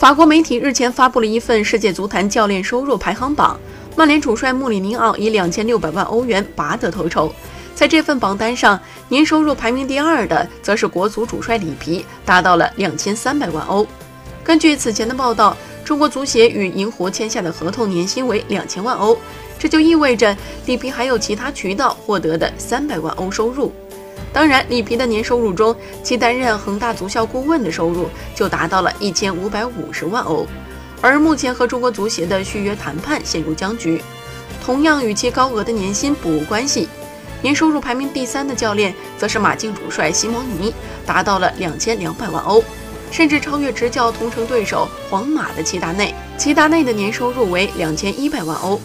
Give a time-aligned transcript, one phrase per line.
[0.00, 3.60] 法国媒体日前发布了一份世界足坛教练收入排行榜，
[3.94, 7.30] 曼联主帅穆里尼奥以两千六百万欧元拔得头筹。
[7.74, 13.86] 在这份榜单上，年收入排名第二的则是国足主帅里皮，达到了两千三百万欧。
[14.42, 15.54] 根据此前的报道，
[15.84, 19.18] 中国足协与银狐签下的合同年薪为两千万欧，
[19.58, 23.70] 这就意味着里皮还有其他渠道获得的三百万欧收入。
[24.32, 30.46] 当然，里皮的年收入中，其担任恒大足校顾问的收入就达到了一千五百五十万欧。
[31.00, 34.00] 而目前和中国足协的续约谈判陷入僵局，
[34.62, 36.88] 同样与其高额的年薪不无关系。
[37.42, 40.74] 年收入排名第三的教练则是马竞主帅西蒙尼，
[41.06, 42.62] 达到了两千两百万欧，
[43.10, 46.14] 甚至超越执教同城对手皇马的齐达内。
[46.36, 48.78] 齐达内的年收入为两千一百万欧。